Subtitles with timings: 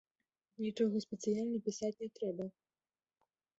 [0.65, 2.51] Нічога спецыяльна пісаць не трэба.